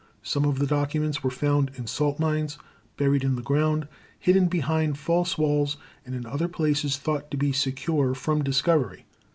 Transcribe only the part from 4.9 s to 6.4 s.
false walls and in